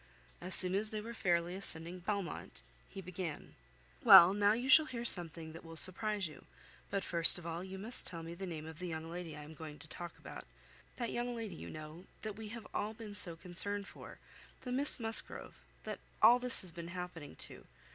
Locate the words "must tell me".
7.77-8.33